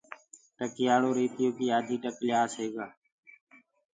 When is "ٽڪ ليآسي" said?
2.03-2.67